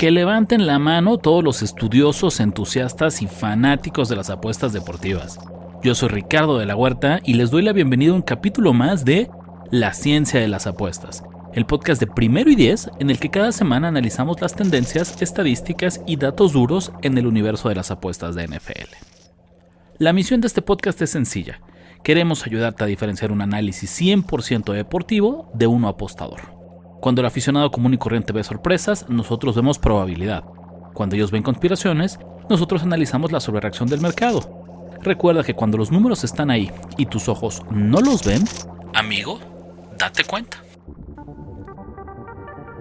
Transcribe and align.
Que 0.00 0.10
levanten 0.10 0.66
la 0.66 0.78
mano 0.78 1.18
todos 1.18 1.44
los 1.44 1.60
estudiosos, 1.60 2.40
entusiastas 2.40 3.20
y 3.20 3.26
fanáticos 3.26 4.08
de 4.08 4.16
las 4.16 4.30
apuestas 4.30 4.72
deportivas. 4.72 5.38
Yo 5.82 5.94
soy 5.94 6.08
Ricardo 6.08 6.56
de 6.56 6.64
la 6.64 6.74
Huerta 6.74 7.20
y 7.22 7.34
les 7.34 7.50
doy 7.50 7.60
la 7.60 7.74
bienvenida 7.74 8.12
a 8.12 8.14
un 8.14 8.22
capítulo 8.22 8.72
más 8.72 9.04
de 9.04 9.28
La 9.70 9.92
ciencia 9.92 10.40
de 10.40 10.48
las 10.48 10.66
apuestas, 10.66 11.22
el 11.52 11.66
podcast 11.66 12.00
de 12.00 12.06
primero 12.06 12.50
y 12.50 12.54
diez 12.54 12.90
en 12.98 13.10
el 13.10 13.18
que 13.18 13.28
cada 13.28 13.52
semana 13.52 13.88
analizamos 13.88 14.40
las 14.40 14.56
tendencias, 14.56 15.20
estadísticas 15.20 16.00
y 16.06 16.16
datos 16.16 16.54
duros 16.54 16.92
en 17.02 17.18
el 17.18 17.26
universo 17.26 17.68
de 17.68 17.74
las 17.74 17.90
apuestas 17.90 18.34
de 18.34 18.48
NFL. 18.48 18.94
La 19.98 20.14
misión 20.14 20.40
de 20.40 20.46
este 20.46 20.62
podcast 20.62 21.02
es 21.02 21.10
sencilla. 21.10 21.60
Queremos 22.02 22.46
ayudarte 22.46 22.84
a 22.84 22.86
diferenciar 22.86 23.32
un 23.32 23.42
análisis 23.42 24.00
100% 24.00 24.72
deportivo 24.72 25.50
de 25.52 25.66
uno 25.66 25.88
apostador. 25.88 26.59
Cuando 27.00 27.22
el 27.22 27.26
aficionado 27.26 27.70
común 27.70 27.94
y 27.94 27.98
corriente 27.98 28.34
ve 28.34 28.44
sorpresas, 28.44 29.08
nosotros 29.08 29.56
vemos 29.56 29.78
probabilidad. 29.78 30.44
Cuando 30.92 31.16
ellos 31.16 31.30
ven 31.30 31.42
conspiraciones, 31.42 32.18
nosotros 32.50 32.82
analizamos 32.82 33.32
la 33.32 33.40
sobrereacción 33.40 33.88
del 33.88 34.02
mercado. 34.02 34.62
Recuerda 35.00 35.42
que 35.42 35.54
cuando 35.54 35.78
los 35.78 35.90
números 35.90 36.24
están 36.24 36.50
ahí 36.50 36.70
y 36.98 37.06
tus 37.06 37.28
ojos 37.30 37.62
no 37.70 38.00
los 38.02 38.22
ven, 38.22 38.44
amigo, 38.92 39.40
date 39.96 40.24
cuenta. 40.24 40.62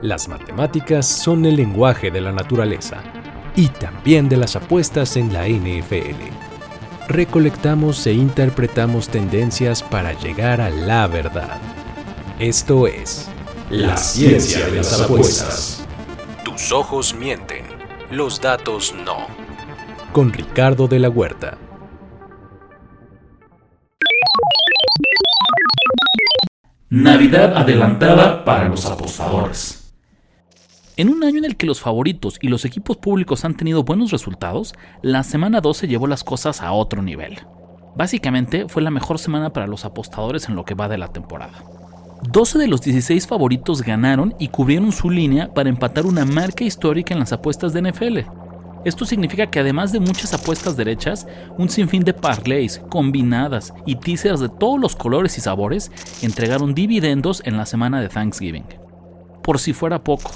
Las 0.02 0.28
matemáticas 0.28 1.06
son 1.06 1.46
el 1.46 1.56
lenguaje 1.56 2.12
de 2.12 2.20
la 2.20 2.34
naturaleza 2.34 3.02
y 3.56 3.68
también 3.68 4.28
de 4.28 4.36
las 4.36 4.58
apuestas 4.58 5.16
en 5.16 5.32
la 5.32 5.48
NFL. 5.48 6.20
Recolectamos 7.08 8.06
e 8.06 8.14
interpretamos 8.14 9.08
tendencias 9.08 9.82
para 9.82 10.12
llegar 10.12 10.60
a 10.60 10.70
la 10.70 11.08
verdad. 11.08 11.58
Esto 12.38 12.86
es 12.86 13.30
la 13.70 13.96
ciencia 13.98 14.66
de 14.66 14.78
las 14.78 15.00
apuestas. 15.00 15.88
Tus 16.44 16.72
ojos 16.72 17.14
mienten, 17.14 17.66
los 18.10 18.42
datos 18.42 18.96
no. 19.06 19.28
Con 20.12 20.34
Ricardo 20.34 20.88
de 20.88 20.98
la 20.98 21.10
Huerta. 21.10 21.56
Navidad 26.90 27.56
adelantada 27.56 28.44
para 28.44 28.68
los 28.70 28.88
apostadores. 28.88 29.94
En 30.98 31.10
un 31.10 31.24
año 31.24 31.38
en 31.38 31.46
el 31.46 31.56
que 31.56 31.68
los 31.68 31.80
favoritos 31.80 32.40
y 32.42 32.48
los 32.48 32.66
equipos 32.66 32.98
públicos 32.98 33.46
han 33.46 33.56
tenido 33.56 33.84
buenos 33.84 34.10
resultados, 34.10 34.74
la 35.04 35.22
semana 35.22 35.62
12 35.62 35.88
llevó 35.88 36.08
las 36.08 36.24
cosas 36.24 36.62
a 36.62 36.72
otro 36.72 37.04
nivel. 37.04 37.38
Básicamente 37.96 38.68
fue 38.68 38.82
la 38.82 38.90
mejor 38.90 39.20
semana 39.20 39.54
para 39.54 39.68
los 39.68 39.86
apostadores 39.86 40.50
en 40.50 40.56
lo 40.56 40.66
que 40.66 40.74
va 40.74 40.88
de 40.88 40.98
la 40.98 41.14
temporada. 41.14 41.64
12 42.32 42.60
de 42.60 42.68
los 42.68 42.82
16 42.82 43.26
favoritos 43.26 43.82
ganaron 43.82 44.36
y 44.38 44.50
cubrieron 44.50 44.92
su 44.92 45.10
línea 45.10 45.52
para 45.52 45.70
empatar 45.70 46.06
una 46.06 46.26
marca 46.26 46.64
histórica 46.64 47.16
en 47.16 47.22
las 47.22 47.34
apuestas 47.34 47.74
de 47.74 47.82
NFL. 47.82 48.20
Esto 48.86 49.04
significa 49.04 49.50
que 49.50 49.60
además 49.60 49.92
de 49.92 50.00
muchas 50.00 50.32
apuestas 50.36 50.78
derechas, 50.78 51.26
un 51.58 51.70
sinfín 51.70 52.04
de 52.04 52.14
parlays, 52.14 52.84
combinadas 52.90 53.74
y 53.88 53.96
teasers 53.96 54.42
de 54.42 54.50
todos 54.50 54.80
los 54.80 54.96
colores 54.96 55.40
y 55.40 55.42
sabores 55.42 55.92
entregaron 56.22 56.76
dividendos 56.76 57.42
en 57.46 57.58
la 57.58 57.66
semana 57.66 58.00
de 58.00 58.10
Thanksgiving. 58.10 58.66
Por 59.42 59.58
si 59.58 59.74
fuera 59.74 60.04
poco, 60.04 60.30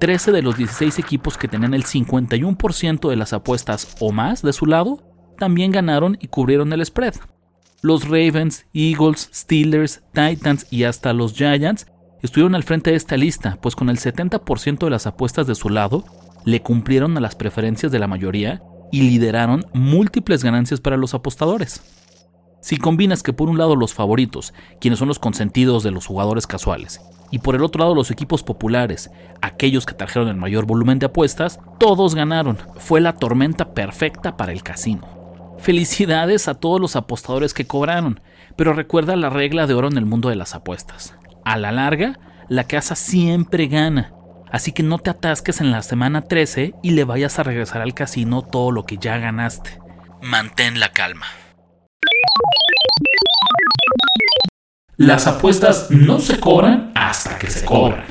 13 0.00 0.32
de 0.32 0.42
los 0.42 0.56
16 0.56 0.98
equipos 0.98 1.38
que 1.38 1.46
tenían 1.46 1.74
el 1.74 1.84
51% 1.84 3.08
de 3.08 3.16
las 3.16 3.32
apuestas 3.32 3.94
o 4.00 4.10
más 4.10 4.42
de 4.42 4.52
su 4.52 4.66
lado 4.66 4.98
también 5.38 5.70
ganaron 5.70 6.18
y 6.20 6.26
cubrieron 6.26 6.72
el 6.72 6.84
spread. 6.84 7.14
Los 7.82 8.04
Ravens, 8.04 8.66
Eagles, 8.72 9.30
Steelers, 9.34 10.02
Titans 10.12 10.66
y 10.70 10.84
hasta 10.84 11.12
los 11.12 11.34
Giants 11.34 11.86
estuvieron 12.22 12.54
al 12.54 12.62
frente 12.62 12.90
de 12.90 12.96
esta 12.96 13.16
lista, 13.16 13.58
pues 13.60 13.76
con 13.76 13.90
el 13.90 13.98
70% 13.98 14.78
de 14.78 14.90
las 14.90 15.06
apuestas 15.06 15.46
de 15.46 15.54
su 15.54 15.68
lado, 15.68 16.04
le 16.44 16.62
cumplieron 16.62 17.16
a 17.16 17.20
las 17.20 17.34
preferencias 17.34 17.92
de 17.92 17.98
la 17.98 18.06
mayoría 18.08 18.62
y 18.90 19.02
lideraron 19.02 19.66
múltiples 19.74 20.42
ganancias 20.42 20.80
para 20.80 20.96
los 20.96 21.12
apostadores. 21.12 21.82
Si 22.60 22.78
combinas 22.78 23.22
que 23.22 23.32
por 23.32 23.48
un 23.48 23.58
lado 23.58 23.76
los 23.76 23.94
favoritos, 23.94 24.54
quienes 24.80 24.98
son 24.98 25.08
los 25.08 25.18
consentidos 25.18 25.82
de 25.82 25.90
los 25.90 26.06
jugadores 26.06 26.46
casuales, 26.46 27.00
y 27.30 27.40
por 27.40 27.54
el 27.54 27.62
otro 27.62 27.80
lado 27.80 27.94
los 27.94 28.10
equipos 28.10 28.42
populares, 28.42 29.10
aquellos 29.42 29.86
que 29.86 29.94
trajeron 29.94 30.28
el 30.28 30.36
mayor 30.36 30.66
volumen 30.66 30.98
de 30.98 31.06
apuestas, 31.06 31.60
todos 31.78 32.14
ganaron. 32.14 32.58
Fue 32.78 33.00
la 33.00 33.14
tormenta 33.14 33.74
perfecta 33.74 34.36
para 34.36 34.52
el 34.52 34.62
casino. 34.62 35.25
Felicidades 35.58 36.48
a 36.48 36.54
todos 36.54 36.80
los 36.80 36.96
apostadores 36.96 37.54
que 37.54 37.66
cobraron, 37.66 38.20
pero 38.56 38.72
recuerda 38.72 39.16
la 39.16 39.30
regla 39.30 39.66
de 39.66 39.74
oro 39.74 39.88
en 39.88 39.98
el 39.98 40.06
mundo 40.06 40.28
de 40.28 40.36
las 40.36 40.54
apuestas. 40.54 41.14
A 41.44 41.56
la 41.56 41.72
larga, 41.72 42.18
la 42.48 42.64
casa 42.64 42.94
siempre 42.94 43.66
gana. 43.66 44.12
Así 44.50 44.72
que 44.72 44.82
no 44.82 44.98
te 44.98 45.10
atasques 45.10 45.60
en 45.60 45.70
la 45.72 45.82
semana 45.82 46.22
13 46.22 46.74
y 46.82 46.90
le 46.90 47.04
vayas 47.04 47.38
a 47.38 47.42
regresar 47.42 47.82
al 47.82 47.94
casino 47.94 48.42
todo 48.42 48.70
lo 48.70 48.84
que 48.84 48.96
ya 48.96 49.18
ganaste. 49.18 49.78
Mantén 50.22 50.78
la 50.78 50.92
calma. 50.92 51.26
Las 54.96 55.26
apuestas 55.26 55.90
no 55.90 56.20
se 56.20 56.40
cobran 56.40 56.92
hasta 56.94 57.38
que 57.38 57.50
se 57.50 57.66
cobran. 57.66 58.04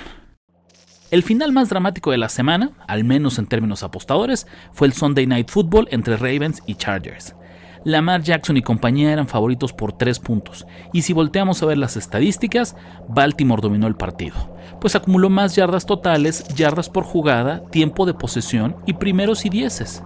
El 1.16 1.24
final 1.24 1.54
más 1.54 1.70
dramático 1.70 2.12
de 2.12 2.18
la 2.18 2.28
semana, 2.28 2.72
al 2.90 3.06
menos 3.06 3.40
en 3.40 3.48
términos 3.48 3.84
apostadores, 3.84 4.48
fue 4.74 4.88
el 4.88 4.92
Sunday 4.92 5.26
Night 5.26 5.50
Football 5.50 5.88
entre 5.92 6.18
Ravens 6.18 6.62
y 6.66 6.76
Chargers. 6.76 7.38
Lamar 7.86 8.22
Jackson 8.22 8.58
y 8.58 8.62
compañía 8.62 9.14
eran 9.14 9.30
favoritos 9.30 9.72
por 9.72 9.94
3 9.94 10.20
puntos, 10.20 10.68
y 10.92 11.04
si 11.04 11.14
volteamos 11.14 11.64
a 11.64 11.68
ver 11.68 11.78
las 11.78 11.96
estadísticas, 11.96 12.76
Baltimore 13.08 13.62
dominó 13.62 13.88
el 13.88 13.96
partido, 13.96 14.58
pues 14.82 14.98
acumuló 14.98 15.30
más 15.30 15.56
yardas 15.56 15.86
totales, 15.86 16.46
yardas 16.54 16.90
por 16.90 17.06
jugada, 17.06 17.64
tiempo 17.70 18.06
de 18.06 18.14
posesión 18.14 18.76
y 18.86 18.92
primeros 18.92 19.46
y 19.46 19.50
dieces. 19.50 20.04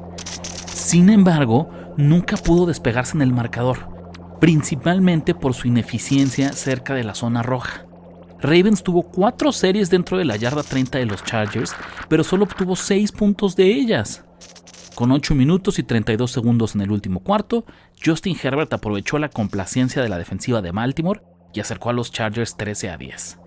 Sin 0.67 1.09
embargo, 1.09 1.71
nunca 1.97 2.37
pudo 2.37 2.67
despegarse 2.67 3.17
en 3.17 3.23
el 3.23 3.33
marcador, 3.33 3.89
principalmente 4.39 5.33
por 5.33 5.55
su 5.55 5.67
ineficiencia 5.67 6.53
cerca 6.53 6.93
de 6.93 7.03
la 7.03 7.15
zona 7.15 7.41
roja. 7.41 7.88
Ravens 8.41 8.83
tuvo 8.83 9.03
4 9.03 9.51
series 9.51 9.89
dentro 9.89 10.17
de 10.17 10.25
la 10.25 10.37
yarda 10.37 10.63
30 10.63 10.99
de 10.99 11.05
los 11.05 11.23
Chargers, 11.23 11.75
pero 12.07 12.23
solo 12.23 12.45
obtuvo 12.45 12.75
6 12.75 13.11
puntos 13.11 13.55
de 13.55 13.65
ellas. 13.65 14.23
Con 14.95 15.11
8 15.11 15.35
minutos 15.35 15.79
y 15.79 15.83
32 15.83 16.31
segundos 16.31 16.75
en 16.75 16.81
el 16.81 16.91
último 16.91 17.21
cuarto, 17.21 17.65
Justin 18.03 18.35
Herbert 18.41 18.73
aprovechó 18.73 19.17
la 19.17 19.29
complacencia 19.29 20.01
de 20.01 20.09
la 20.09 20.17
defensiva 20.17 20.61
de 20.61 20.71
Baltimore 20.71 21.21
y 21.53 21.59
acercó 21.59 21.89
a 21.89 21.93
los 21.93 22.11
Chargers 22.11 22.57
13 22.57 22.89
a 22.89 22.97
10. 22.97 23.39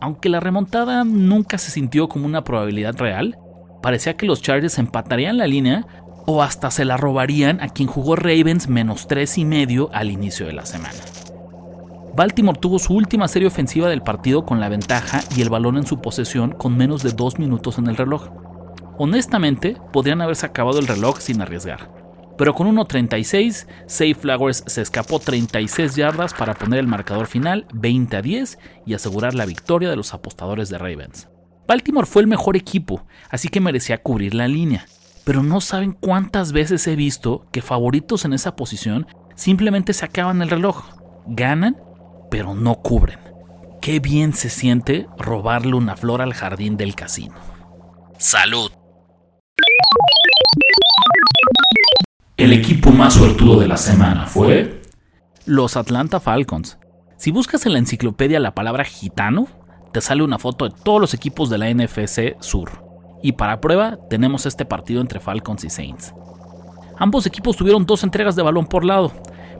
Aunque 0.00 0.28
la 0.28 0.40
remontada 0.40 1.04
nunca 1.04 1.58
se 1.58 1.70
sintió 1.70 2.08
como 2.08 2.26
una 2.26 2.44
probabilidad 2.44 2.96
real, 2.96 3.38
parecía 3.82 4.16
que 4.16 4.26
los 4.26 4.42
Chargers 4.42 4.78
empatarían 4.78 5.38
la 5.38 5.46
línea 5.46 5.86
o 6.26 6.42
hasta 6.42 6.70
se 6.70 6.84
la 6.84 6.96
robarían 6.96 7.60
a 7.60 7.68
quien 7.68 7.88
jugó 7.88 8.16
Ravens 8.16 8.68
menos 8.68 9.06
3 9.06 9.38
y 9.38 9.44
medio 9.44 9.90
al 9.92 10.10
inicio 10.10 10.46
de 10.46 10.52
la 10.52 10.66
semana. 10.66 11.00
Baltimore 12.16 12.60
tuvo 12.60 12.78
su 12.78 12.94
última 12.94 13.26
serie 13.26 13.48
ofensiva 13.48 13.88
del 13.88 14.02
partido 14.02 14.46
con 14.46 14.60
la 14.60 14.68
ventaja 14.68 15.22
y 15.36 15.42
el 15.42 15.50
balón 15.50 15.76
en 15.76 15.86
su 15.86 16.00
posesión 16.00 16.52
con 16.52 16.76
menos 16.76 17.02
de 17.02 17.10
dos 17.10 17.40
minutos 17.40 17.78
en 17.78 17.88
el 17.88 17.96
reloj. 17.96 18.28
Honestamente, 18.98 19.76
podrían 19.92 20.22
haberse 20.22 20.46
acabado 20.46 20.78
el 20.78 20.86
reloj 20.86 21.18
sin 21.18 21.40
arriesgar. 21.40 21.90
Pero 22.38 22.54
con 22.54 22.68
1.36, 22.68 23.66
Safe 23.88 24.14
Flowers 24.14 24.62
se 24.66 24.82
escapó 24.82 25.18
36 25.18 25.96
yardas 25.96 26.34
para 26.34 26.54
poner 26.54 26.78
el 26.78 26.86
marcador 26.86 27.26
final 27.26 27.66
20 27.72 28.16
a 28.16 28.22
10 28.22 28.58
y 28.86 28.94
asegurar 28.94 29.34
la 29.34 29.46
victoria 29.46 29.90
de 29.90 29.96
los 29.96 30.14
apostadores 30.14 30.68
de 30.68 30.78
Ravens. 30.78 31.28
Baltimore 31.66 32.06
fue 32.06 32.22
el 32.22 32.28
mejor 32.28 32.56
equipo, 32.56 33.04
así 33.28 33.48
que 33.48 33.60
merecía 33.60 34.02
cubrir 34.02 34.34
la 34.34 34.46
línea. 34.46 34.86
Pero 35.24 35.42
no 35.42 35.60
saben 35.60 35.96
cuántas 35.98 36.52
veces 36.52 36.86
he 36.86 36.94
visto 36.94 37.46
que 37.50 37.62
favoritos 37.62 38.24
en 38.24 38.34
esa 38.34 38.54
posición 38.54 39.08
simplemente 39.34 39.92
se 39.92 40.04
acaban 40.04 40.42
el 40.42 40.50
reloj, 40.50 40.84
ganan 41.26 41.76
pero 42.30 42.54
no 42.54 42.76
cubren. 42.76 43.18
Qué 43.80 44.00
bien 44.00 44.32
se 44.32 44.48
siente 44.48 45.06
robarle 45.18 45.74
una 45.74 45.96
flor 45.96 46.22
al 46.22 46.34
jardín 46.34 46.76
del 46.76 46.94
casino. 46.94 47.34
Salud. 48.18 48.70
El 52.36 52.52
equipo 52.52 52.90
más 52.90 53.14
suertudo 53.14 53.60
de 53.60 53.68
la 53.68 53.76
semana 53.76 54.26
fue 54.26 54.82
los 55.46 55.76
Atlanta 55.76 56.20
Falcons. 56.20 56.78
Si 57.16 57.30
buscas 57.30 57.66
en 57.66 57.74
la 57.74 57.78
enciclopedia 57.78 58.40
la 58.40 58.54
palabra 58.54 58.84
gitano, 58.84 59.46
te 59.92 60.00
sale 60.00 60.22
una 60.24 60.38
foto 60.38 60.68
de 60.68 60.74
todos 60.82 61.00
los 61.00 61.14
equipos 61.14 61.50
de 61.50 61.58
la 61.58 61.72
NFC 61.72 62.36
Sur. 62.40 62.84
Y 63.22 63.32
para 63.32 63.60
prueba 63.60 63.98
tenemos 64.10 64.46
este 64.46 64.64
partido 64.64 65.00
entre 65.00 65.20
Falcons 65.20 65.64
y 65.64 65.70
Saints. 65.70 66.14
Ambos 66.98 67.26
equipos 67.26 67.56
tuvieron 67.56 67.86
dos 67.86 68.02
entregas 68.02 68.36
de 68.36 68.42
balón 68.42 68.66
por 68.66 68.84
lado, 68.84 69.12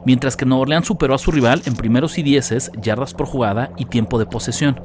mientras 0.04 0.36
que 0.36 0.44
Nueva 0.44 0.62
Orleans 0.62 0.86
superó 0.86 1.14
a 1.14 1.18
su 1.18 1.30
rival 1.30 1.62
en 1.66 1.74
primeros 1.74 2.18
y 2.18 2.22
dieces, 2.22 2.70
yardas 2.80 3.14
por 3.14 3.26
jugada 3.26 3.70
y 3.76 3.86
tiempo 3.86 4.18
de 4.18 4.26
posesión. 4.26 4.80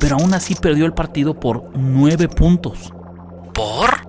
Pero 0.00 0.16
aún 0.16 0.34
así 0.34 0.54
perdió 0.54 0.86
el 0.86 0.94
partido 0.94 1.38
por 1.38 1.70
9 1.74 2.28
puntos. 2.28 2.92
¿Por? 3.54 4.06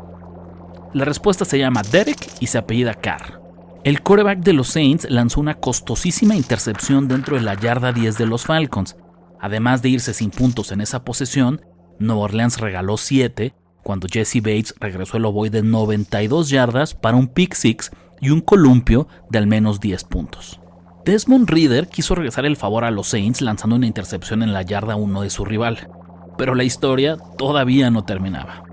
La 0.93 1.05
respuesta 1.05 1.45
se 1.45 1.59
llama 1.59 1.81
Derek 1.91 2.29
y 2.39 2.47
se 2.47 2.57
apellida 2.57 2.93
Carr. 2.93 3.41
El 3.83 4.01
quarterback 4.01 4.39
de 4.39 4.53
los 4.53 4.69
Saints 4.69 5.07
lanzó 5.09 5.39
una 5.39 5.55
costosísima 5.55 6.35
intercepción 6.35 7.07
dentro 7.07 7.35
de 7.35 7.41
la 7.43 7.53
yarda 7.53 7.93
10 7.93 8.17
de 8.17 8.25
los 8.25 8.45
Falcons. 8.45 8.97
Además 9.39 9.81
de 9.81 9.89
irse 9.89 10.13
sin 10.13 10.31
puntos 10.31 10.71
en 10.71 10.81
esa 10.81 11.05
posesión, 11.05 11.61
Nueva 11.99 12.23
Orleans 12.23 12.59
regaló 12.59 12.97
7 12.97 13.53
cuando 13.83 14.07
Jesse 14.11 14.41
Bates 14.41 14.75
regresó 14.79 15.15
el 15.15 15.25
ovoide 15.25 15.61
de 15.61 15.67
92 15.67 16.49
yardas 16.49 16.93
para 16.93 17.15
un 17.15 17.27
pick 17.27 17.53
six 17.53 17.91
y 18.21 18.29
un 18.29 18.41
columpio 18.41 19.07
de 19.29 19.39
al 19.39 19.47
menos 19.47 19.79
10 19.79 20.03
puntos. 20.05 20.59
Desmond 21.05 21.49
Reader 21.49 21.87
quiso 21.87 22.15
regresar 22.15 22.45
el 22.45 22.57
favor 22.57 22.83
a 22.83 22.91
los 22.91 23.07
Saints 23.07 23.41
lanzando 23.41 23.75
una 23.75 23.87
intercepción 23.87 24.43
en 24.43 24.53
la 24.53 24.61
yarda 24.61 24.95
1 24.95 25.21
de 25.21 25.29
su 25.29 25.45
rival, 25.45 25.89
pero 26.37 26.53
la 26.53 26.63
historia 26.63 27.17
todavía 27.37 27.89
no 27.89 28.03
terminaba. 28.03 28.63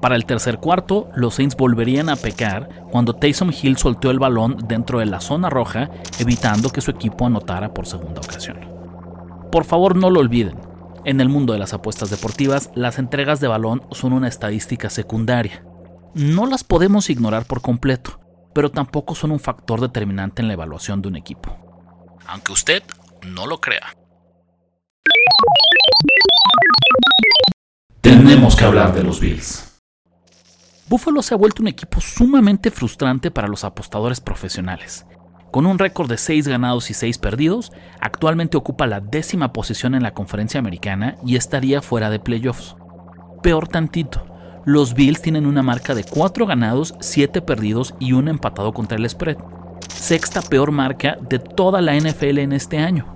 Para 0.00 0.14
el 0.14 0.26
tercer 0.26 0.58
cuarto, 0.58 1.08
los 1.16 1.34
Saints 1.34 1.56
volverían 1.56 2.08
a 2.08 2.16
pecar 2.16 2.68
cuando 2.90 3.14
Taysom 3.14 3.50
Hill 3.50 3.78
soltó 3.78 4.10
el 4.10 4.18
balón 4.18 4.56
dentro 4.68 5.00
de 5.00 5.06
la 5.06 5.20
zona 5.20 5.50
roja, 5.50 5.90
evitando 6.18 6.70
que 6.70 6.80
su 6.80 6.90
equipo 6.90 7.26
anotara 7.26 7.74
por 7.74 7.86
segunda 7.86 8.20
ocasión. 8.20 8.60
Por 9.50 9.64
favor, 9.64 9.96
no 9.96 10.10
lo 10.10 10.20
olviden. 10.20 10.56
En 11.04 11.20
el 11.20 11.28
mundo 11.28 11.52
de 11.52 11.58
las 11.58 11.74
apuestas 11.74 12.10
deportivas, 12.10 12.70
las 12.74 12.98
entregas 12.98 13.40
de 13.40 13.48
balón 13.48 13.82
son 13.90 14.12
una 14.12 14.28
estadística 14.28 14.90
secundaria. 14.90 15.64
No 16.14 16.46
las 16.46 16.64
podemos 16.64 17.10
ignorar 17.10 17.44
por 17.44 17.60
completo, 17.60 18.20
pero 18.52 18.70
tampoco 18.70 19.14
son 19.14 19.30
un 19.30 19.40
factor 19.40 19.80
determinante 19.80 20.42
en 20.42 20.48
la 20.48 20.54
evaluación 20.54 21.02
de 21.02 21.08
un 21.08 21.16
equipo. 21.16 21.56
Aunque 22.26 22.52
usted 22.52 22.82
no 23.26 23.46
lo 23.46 23.60
crea. 23.60 23.94
Tenemos 28.00 28.56
que 28.56 28.64
hablar 28.64 28.94
de 28.94 29.02
los 29.02 29.20
Bills. 29.20 29.80
Buffalo 30.88 31.22
se 31.22 31.34
ha 31.34 31.36
vuelto 31.36 31.62
un 31.62 31.68
equipo 31.68 32.00
sumamente 32.00 32.70
frustrante 32.70 33.30
para 33.30 33.48
los 33.48 33.64
apostadores 33.64 34.20
profesionales. 34.20 35.04
Con 35.50 35.66
un 35.66 35.78
récord 35.78 36.08
de 36.08 36.16
6 36.18 36.48
ganados 36.48 36.90
y 36.90 36.94
6 36.94 37.18
perdidos, 37.18 37.72
actualmente 38.00 38.56
ocupa 38.56 38.86
la 38.86 39.00
décima 39.00 39.52
posición 39.52 39.94
en 39.94 40.02
la 40.02 40.14
conferencia 40.14 40.60
americana 40.60 41.16
y 41.24 41.36
estaría 41.36 41.82
fuera 41.82 42.10
de 42.10 42.20
playoffs. 42.20 42.76
Peor 43.42 43.68
tantito, 43.68 44.24
los 44.68 44.92
Bills 44.92 45.22
tienen 45.22 45.46
una 45.46 45.62
marca 45.62 45.94
de 45.94 46.04
4 46.04 46.44
ganados, 46.44 46.94
7 47.00 47.40
perdidos 47.40 47.94
y 47.98 48.12
un 48.12 48.28
empatado 48.28 48.74
contra 48.74 48.98
el 48.98 49.08
spread. 49.08 49.38
Sexta 49.88 50.42
peor 50.42 50.72
marca 50.72 51.16
de 51.22 51.38
toda 51.38 51.80
la 51.80 51.98
NFL 51.98 52.36
en 52.36 52.52
este 52.52 52.76
año. 52.76 53.06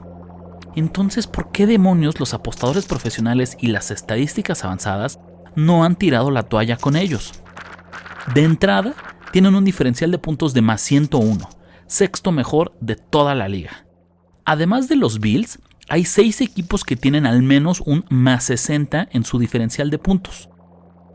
Entonces, 0.77 1.27
¿por 1.27 1.53
qué 1.53 1.67
demonios 1.67 2.19
los 2.19 2.33
apostadores 2.33 2.87
profesionales 2.87 3.59
y 3.61 3.67
las 3.67 3.91
estadísticas 3.91 4.65
avanzadas 4.65 5.21
no 5.55 5.85
han 5.85 5.97
tirado 5.97 6.31
la 6.31 6.45
toalla 6.45 6.79
con 6.79 6.97
ellos? 6.97 7.33
De 8.35 8.45
entrada, 8.45 8.95
tienen 9.31 9.55
un 9.55 9.67
diferencial 9.67 10.11
de 10.11 10.17
puntos 10.17 10.55
de 10.55 10.63
más 10.63 10.81
101, 10.81 11.51
sexto 11.87 12.33
mejor 12.33 12.75
de 12.81 12.97
toda 12.97 13.35
la 13.35 13.51
liga. 13.51 13.85
Además 14.47 14.89
de 14.89 14.97
los 14.97 15.21
Bills, 15.21 15.59
hay 15.91 16.07
seis 16.07 16.41
equipos 16.41 16.83
que 16.83 16.97
tienen 16.97 17.27
al 17.27 17.43
menos 17.43 17.83
un 17.83 18.07
más 18.09 18.45
60 18.45 19.11
en 19.13 19.25
su 19.25 19.39
diferencial 19.39 19.91
de 19.91 19.99
puntos. 19.99 20.49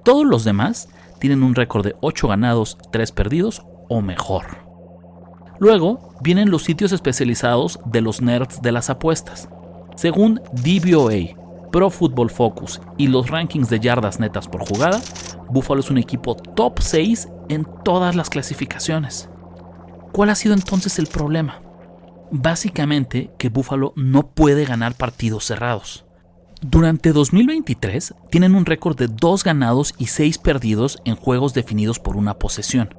Todos 0.07 0.25
los 0.25 0.45
demás 0.45 0.87
tienen 1.19 1.43
un 1.43 1.53
récord 1.53 1.83
de 1.83 1.97
8 1.99 2.29
ganados, 2.29 2.77
3 2.93 3.11
perdidos 3.11 3.63
o 3.89 4.01
mejor. 4.01 4.45
Luego 5.59 6.15
vienen 6.21 6.49
los 6.49 6.63
sitios 6.63 6.93
especializados 6.93 7.77
de 7.83 7.99
los 7.99 8.21
nerds 8.21 8.61
de 8.61 8.71
las 8.71 8.89
apuestas. 8.89 9.49
Según 9.97 10.39
DVOA, 10.53 11.69
Pro 11.73 11.89
Football 11.89 12.29
Focus 12.29 12.79
y 12.97 13.07
los 13.07 13.29
rankings 13.29 13.69
de 13.69 13.81
yardas 13.81 14.17
netas 14.21 14.47
por 14.47 14.65
jugada, 14.65 15.01
Buffalo 15.49 15.81
es 15.81 15.91
un 15.91 15.97
equipo 15.97 16.35
top 16.35 16.79
6 16.79 17.27
en 17.49 17.67
todas 17.83 18.15
las 18.15 18.29
clasificaciones. 18.29 19.29
¿Cuál 20.13 20.29
ha 20.29 20.35
sido 20.35 20.53
entonces 20.53 20.99
el 20.99 21.07
problema? 21.07 21.61
Básicamente 22.31 23.29
que 23.37 23.49
Buffalo 23.49 23.91
no 23.97 24.29
puede 24.29 24.63
ganar 24.63 24.93
partidos 24.93 25.43
cerrados. 25.43 26.06
Durante 26.61 27.11
2023 27.11 28.15
tienen 28.31 28.55
un 28.55 28.65
récord 28.65 28.97
de 28.97 29.07
2 29.07 29.43
ganados 29.43 29.93
y 29.99 30.07
6 30.07 30.39
perdidos 30.39 30.99
en 31.05 31.15
juegos 31.15 31.53
definidos 31.53 31.99
por 31.99 32.17
una 32.17 32.39
posesión. 32.39 32.95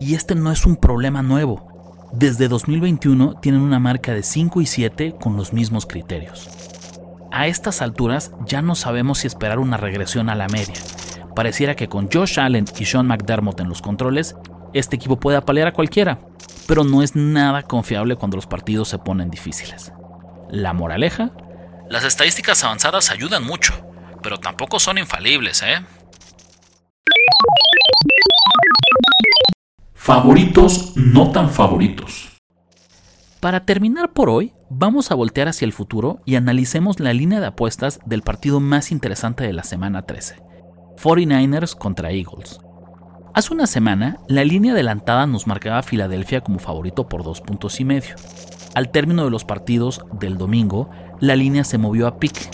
Y 0.00 0.14
este 0.14 0.34
no 0.34 0.50
es 0.50 0.66
un 0.66 0.76
problema 0.76 1.22
nuevo. 1.22 2.08
Desde 2.12 2.48
2021 2.48 3.38
tienen 3.40 3.60
una 3.60 3.78
marca 3.78 4.12
de 4.14 4.24
5 4.24 4.60
y 4.62 4.66
7 4.66 5.14
con 5.20 5.36
los 5.36 5.52
mismos 5.52 5.86
criterios. 5.86 6.48
A 7.30 7.46
estas 7.46 7.82
alturas 7.82 8.32
ya 8.46 8.62
no 8.62 8.74
sabemos 8.74 9.18
si 9.18 9.28
esperar 9.28 9.60
una 9.60 9.76
regresión 9.76 10.28
a 10.28 10.34
la 10.34 10.48
media. 10.48 10.74
Pareciera 11.36 11.76
que 11.76 11.88
con 11.88 12.08
Josh 12.12 12.40
Allen 12.40 12.64
y 12.80 12.84
Sean 12.84 13.06
McDermott 13.06 13.60
en 13.60 13.68
los 13.68 13.80
controles, 13.80 14.34
este 14.74 14.96
equipo 14.96 15.20
puede 15.20 15.36
apalear 15.36 15.68
a 15.68 15.72
cualquiera, 15.72 16.18
pero 16.66 16.82
no 16.82 17.02
es 17.02 17.14
nada 17.14 17.62
confiable 17.62 18.16
cuando 18.16 18.36
los 18.36 18.48
partidos 18.48 18.88
se 18.88 18.98
ponen 18.98 19.30
difíciles. 19.30 19.92
La 20.50 20.72
moraleja, 20.72 21.30
las 21.88 22.04
estadísticas 22.04 22.62
avanzadas 22.64 23.10
ayudan 23.10 23.44
mucho, 23.44 23.72
pero 24.22 24.38
tampoco 24.38 24.78
son 24.78 24.98
infalibles, 24.98 25.62
¿eh? 25.62 25.84
Favoritos 29.94 30.96
no 30.96 31.30
tan 31.32 31.50
favoritos. 31.50 32.28
Para 33.40 33.64
terminar 33.64 34.12
por 34.12 34.30
hoy, 34.30 34.52
vamos 34.68 35.10
a 35.10 35.14
voltear 35.14 35.48
hacia 35.48 35.64
el 35.64 35.72
futuro 35.72 36.20
y 36.24 36.34
analicemos 36.36 36.98
la 36.98 37.12
línea 37.12 37.40
de 37.40 37.46
apuestas 37.46 38.00
del 38.04 38.22
partido 38.22 38.58
más 38.60 38.90
interesante 38.90 39.44
de 39.44 39.52
la 39.52 39.62
semana 39.62 40.02
13, 40.02 40.42
49ers 41.00 41.76
contra 41.76 42.10
Eagles. 42.10 42.58
Hace 43.34 43.54
una 43.54 43.66
semana, 43.66 44.18
la 44.28 44.44
línea 44.44 44.72
adelantada 44.72 45.26
nos 45.26 45.46
marcaba 45.46 45.78
a 45.78 45.82
Filadelfia 45.82 46.40
como 46.40 46.58
favorito 46.58 47.08
por 47.08 47.22
dos 47.22 47.40
puntos 47.40 47.78
y 47.78 47.84
medio. 47.84 48.16
Al 48.78 48.92
término 48.92 49.24
de 49.24 49.30
los 49.32 49.44
partidos 49.44 50.04
del 50.20 50.38
domingo, 50.38 50.88
la 51.18 51.34
línea 51.34 51.64
se 51.64 51.78
movió 51.78 52.06
a 52.06 52.20
pick, 52.20 52.48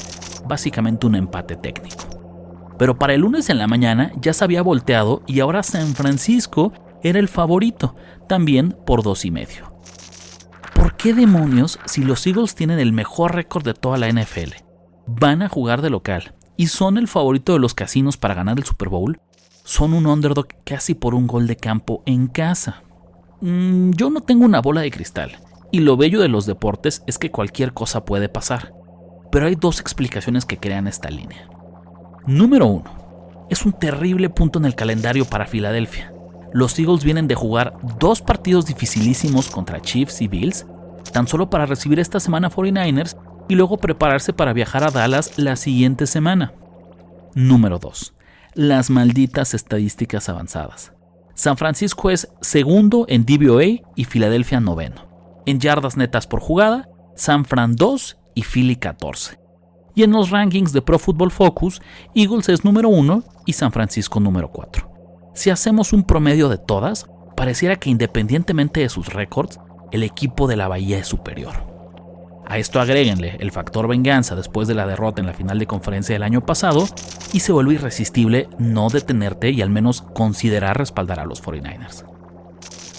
básicamente 0.48 1.06
un 1.06 1.16
empate 1.16 1.54
técnico. 1.54 2.02
Pero 2.78 2.98
para 2.98 3.12
el 3.12 3.20
lunes 3.20 3.50
en 3.50 3.58
la 3.58 3.66
mañana 3.66 4.10
ya 4.22 4.32
se 4.32 4.42
había 4.42 4.62
volteado 4.62 5.22
y 5.26 5.40
ahora 5.40 5.62
San 5.62 5.94
Francisco 5.94 6.72
era 7.02 7.18
el 7.18 7.28
favorito, 7.28 7.94
también 8.26 8.74
por 8.86 9.02
dos 9.02 9.26
y 9.26 9.30
medio. 9.30 9.78
¿Por 10.74 10.96
qué 10.96 11.12
demonios, 11.12 11.78
si 11.84 12.02
los 12.02 12.26
Eagles 12.26 12.54
tienen 12.54 12.78
el 12.78 12.94
mejor 12.94 13.34
récord 13.34 13.62
de 13.62 13.74
toda 13.74 13.98
la 13.98 14.08
NFL, 14.08 14.54
van 15.06 15.42
a 15.42 15.50
jugar 15.50 15.82
de 15.82 15.90
local 15.90 16.36
y 16.56 16.68
son 16.68 16.96
el 16.96 17.06
favorito 17.06 17.52
de 17.52 17.58
los 17.58 17.74
casinos 17.74 18.16
para 18.16 18.32
ganar 18.32 18.56
el 18.56 18.64
Super 18.64 18.88
Bowl? 18.88 19.20
Son 19.62 19.92
un 19.92 20.06
underdog 20.06 20.46
casi 20.64 20.94
por 20.94 21.14
un 21.14 21.26
gol 21.26 21.46
de 21.46 21.56
campo 21.56 22.02
en 22.06 22.28
casa. 22.28 22.82
Mm, 23.42 23.90
yo 23.90 24.08
no 24.08 24.22
tengo 24.22 24.46
una 24.46 24.62
bola 24.62 24.80
de 24.80 24.90
cristal, 24.90 25.43
y 25.74 25.80
lo 25.80 25.96
bello 25.96 26.20
de 26.20 26.28
los 26.28 26.46
deportes 26.46 27.02
es 27.06 27.18
que 27.18 27.30
cualquier 27.30 27.72
cosa 27.72 28.04
puede 28.04 28.28
pasar. 28.28 28.72
Pero 29.30 29.46
hay 29.46 29.54
dos 29.56 29.80
explicaciones 29.80 30.44
que 30.44 30.58
crean 30.58 30.86
esta 30.86 31.10
línea. 31.10 31.48
Número 32.26 32.66
uno, 32.66 33.46
es 33.50 33.66
un 33.66 33.72
terrible 33.72 34.30
punto 34.30 34.58
en 34.58 34.64
el 34.64 34.74
calendario 34.74 35.24
para 35.24 35.46
Filadelfia 35.46 36.14
los 36.54 36.78
Eagles 36.78 37.02
vienen 37.02 37.26
de 37.26 37.34
jugar 37.34 37.76
dos 37.98 38.22
partidos 38.22 38.66
dificilísimos 38.66 39.50
contra 39.50 39.82
Chiefs 39.82 40.22
y 40.22 40.28
Bills, 40.28 40.66
tan 41.12 41.26
solo 41.26 41.50
para 41.50 41.66
recibir 41.66 41.98
esta 41.98 42.20
semana 42.20 42.48
49ers 42.48 43.16
y 43.48 43.56
luego 43.56 43.76
prepararse 43.76 44.32
para 44.32 44.52
viajar 44.52 44.84
a 44.84 44.92
Dallas 44.92 45.36
la 45.36 45.56
siguiente 45.56 46.06
semana. 46.06 46.52
Número 47.34 47.80
2. 47.80 48.14
Las 48.54 48.88
malditas 48.88 49.52
estadísticas 49.52 50.28
avanzadas. 50.28 50.92
San 51.34 51.56
Francisco 51.56 52.08
es 52.08 52.28
segundo 52.40 53.04
en 53.08 53.26
DVOA 53.26 53.82
y 53.96 54.04
Filadelfia 54.04 54.60
noveno. 54.60 55.13
En 55.46 55.60
yardas 55.60 55.96
netas 55.96 56.26
por 56.26 56.40
jugada, 56.40 56.88
San 57.16 57.44
Fran 57.44 57.76
2 57.76 58.16
y 58.34 58.42
Philly 58.42 58.76
14. 58.76 59.38
Y 59.94 60.02
en 60.02 60.12
los 60.12 60.30
rankings 60.30 60.72
de 60.72 60.82
Pro 60.82 60.98
Football 60.98 61.30
Focus, 61.30 61.80
Eagles 62.14 62.48
es 62.48 62.64
número 62.64 62.88
1 62.88 63.22
y 63.46 63.52
San 63.52 63.70
Francisco 63.70 64.20
número 64.20 64.50
4. 64.50 64.90
Si 65.34 65.50
hacemos 65.50 65.92
un 65.92 66.04
promedio 66.04 66.48
de 66.48 66.58
todas, 66.58 67.06
pareciera 67.36 67.76
que 67.76 67.90
independientemente 67.90 68.80
de 68.80 68.88
sus 68.88 69.12
récords, 69.12 69.60
el 69.92 70.02
equipo 70.02 70.48
de 70.48 70.56
la 70.56 70.68
Bahía 70.68 70.98
es 70.98 71.06
superior. 71.06 71.72
A 72.46 72.58
esto 72.58 72.80
agréguenle 72.80 73.36
el 73.40 73.52
factor 73.52 73.88
venganza 73.88 74.36
después 74.36 74.68
de 74.68 74.74
la 74.74 74.86
derrota 74.86 75.20
en 75.20 75.26
la 75.26 75.32
final 75.32 75.58
de 75.58 75.66
conferencia 75.66 76.14
del 76.14 76.22
año 76.22 76.44
pasado 76.44 76.86
y 77.32 77.40
se 77.40 77.52
vuelve 77.52 77.74
irresistible 77.74 78.48
no 78.58 78.88
detenerte 78.90 79.50
y 79.50 79.62
al 79.62 79.70
menos 79.70 80.02
considerar 80.02 80.76
respaldar 80.76 81.20
a 81.20 81.24
los 81.24 81.42
49ers. 81.42 82.13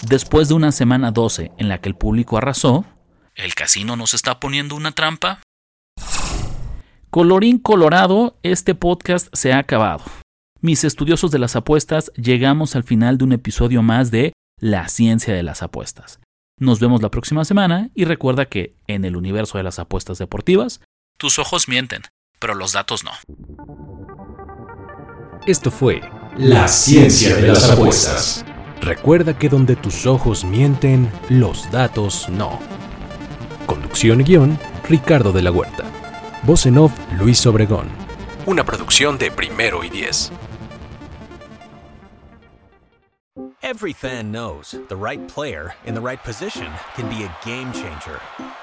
Después 0.02 0.48
de 0.48 0.54
una 0.54 0.72
semana 0.72 1.10
12 1.10 1.52
en 1.58 1.68
la 1.68 1.80
que 1.80 1.88
el 1.88 1.94
público 1.94 2.36
arrasó, 2.36 2.84
¿el 3.34 3.54
casino 3.54 3.96
nos 3.96 4.14
está 4.14 4.38
poniendo 4.40 4.74
una 4.76 4.92
trampa? 4.92 5.40
Colorín 7.10 7.58
colorado, 7.58 8.38
este 8.42 8.74
podcast 8.74 9.28
se 9.34 9.52
ha 9.52 9.58
acabado. 9.58 10.04
mis 10.60 10.84
estudiosos 10.84 11.30
de 11.30 11.38
las 11.38 11.54
apuestas, 11.54 12.10
llegamos 12.16 12.74
al 12.76 12.82
final 12.82 13.18
de 13.18 13.24
un 13.24 13.32
episodio 13.32 13.82
más 13.82 14.10
de 14.10 14.32
La 14.60 14.88
ciencia 14.88 15.32
de 15.34 15.42
las 15.42 15.62
apuestas. 15.62 16.18
Nos 16.58 16.80
vemos 16.80 17.02
la 17.02 17.10
próxima 17.10 17.44
semana 17.44 17.90
y 17.94 18.04
recuerda 18.04 18.46
que 18.46 18.74
en 18.86 19.04
el 19.04 19.16
universo 19.16 19.58
de 19.58 19.64
las 19.64 19.78
apuestas 19.78 20.18
deportivas, 20.18 20.80
tus 21.18 21.38
ojos 21.38 21.68
mienten, 21.68 22.02
pero 22.38 22.54
los 22.54 22.72
datos 22.72 23.04
no. 23.04 23.12
Esto 25.46 25.70
fue 25.70 26.00
La 26.36 26.66
ciencia 26.68 27.36
de 27.36 27.48
las 27.48 27.70
apuestas. 27.70 28.44
Recuerda 28.80 29.36
que 29.36 29.48
donde 29.48 29.76
tus 29.76 30.06
ojos 30.06 30.44
mienten, 30.44 31.10
los 31.28 31.70
datos 31.70 32.28
no. 32.28 32.58
Conducción 33.66 34.20
y 34.20 34.24
guion, 34.24 34.58
Ricardo 34.88 35.32
de 35.32 35.42
la 35.42 35.50
Huerta. 35.50 35.84
Voz 36.44 36.66
en 36.66 36.78
off, 36.78 36.92
Luis 37.18 37.44
Obregón. 37.46 37.88
Una 38.46 38.64
producción 38.64 39.18
de 39.18 39.30
Primero 39.30 39.82
y 39.82 39.90
Diez. 39.90 40.30
Every 43.62 43.92
fan 43.92 44.30
knows 44.30 44.76
the 44.88 44.96
right 44.96 45.26
player 45.26 45.74
in 45.86 45.94
the 45.94 46.00
right 46.00 46.22
position 46.22 46.72
can 46.94 47.08
be 47.08 47.24
a 47.24 47.36
game 47.44 47.72
changer. 47.72 48.20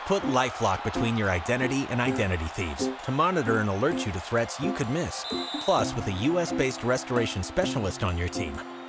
Put 0.08 0.24
LifeLock 0.24 0.82
between 0.86 1.18
your 1.18 1.30
identity 1.30 1.86
and 1.90 2.00
identity 2.00 2.46
thieves 2.46 2.90
to 3.04 3.12
monitor 3.12 3.60
and 3.60 3.70
alert 3.70 4.06
you 4.06 4.14
to 4.14 4.20
threats 4.22 4.62
you 4.62 4.72
could 4.72 4.90
miss. 4.90 5.26
Plus, 5.60 5.94
with 5.94 6.08
a 6.08 6.30
US-based 6.32 6.86
restoration 6.86 7.44
specialist 7.44 8.02
on 8.02 8.18
your 8.18 8.30
team, 8.30 8.54